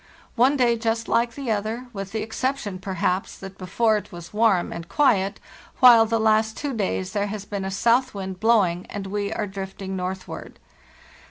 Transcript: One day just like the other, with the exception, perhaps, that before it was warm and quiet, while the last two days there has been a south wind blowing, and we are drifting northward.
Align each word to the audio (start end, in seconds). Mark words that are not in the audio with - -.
One 0.35 0.57
day 0.57 0.77
just 0.77 1.07
like 1.07 1.35
the 1.35 1.51
other, 1.51 1.85
with 1.93 2.11
the 2.11 2.23
exception, 2.23 2.79
perhaps, 2.79 3.37
that 3.37 3.59
before 3.59 3.97
it 3.97 4.11
was 4.11 4.33
warm 4.33 4.73
and 4.73 4.89
quiet, 4.89 5.39
while 5.79 6.07
the 6.07 6.19
last 6.19 6.57
two 6.57 6.73
days 6.73 7.13
there 7.13 7.27
has 7.27 7.45
been 7.45 7.65
a 7.65 7.69
south 7.69 8.15
wind 8.15 8.39
blowing, 8.39 8.87
and 8.89 9.05
we 9.05 9.31
are 9.31 9.45
drifting 9.45 9.95
northward. 9.95 10.57